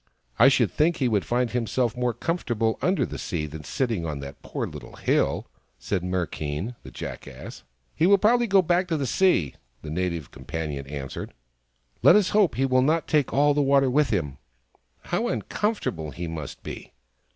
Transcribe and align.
"I 0.39 0.47
should 0.47 0.71
think 0.71 0.97
he 0.97 1.07
would 1.07 1.25
find 1.25 1.51
himself 1.51 1.95
more 1.95 2.11
comfortable 2.15 2.79
under 2.81 3.05
the 3.05 3.19
sea 3.19 3.45
than 3.45 3.63
sitting 3.63 4.03
on 4.03 4.19
that 4.21 4.41
poor 4.41 4.65
little 4.65 4.95
hill!" 4.95 5.45
said 5.77 6.01
Merkein, 6.01 6.75
the 6.81 6.89
Jackass." 6.89 7.61
He 7.95 8.07
will 8.07 8.17
probably 8.17 8.47
go 8.47 8.63
back 8.63 8.87
to 8.87 8.97
the 8.97 9.05
sea," 9.05 9.53
the 9.83 9.91
Native 9.91 10.31
THE 10.31 10.39
FROG 10.39 10.47
THAT 10.47 10.53
LAUGHED 10.55 10.69
123 10.77 10.81
Companion 10.81 11.01
answered." 11.03 11.33
Let 12.09 12.15
us 12.15 12.29
hope 12.29 12.55
he 12.55 12.65
will 12.65 12.81
not 12.81 13.07
take 13.07 13.31
all 13.31 13.53
the 13.53 13.61
water 13.61 13.91
with 13.91 14.09
him."" 14.09 14.39
How 15.11 15.27
uncomfortable 15.27 16.09
he 16.09 16.27
must 16.27 16.63
be 16.63 16.93